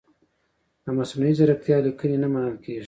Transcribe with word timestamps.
د 0.83 0.87
مصنوعي 0.97 1.33
ځیرکتیا 1.37 1.77
لیکنې 1.85 2.17
نه 2.23 2.27
منل 2.33 2.55
کیږي. 2.63 2.79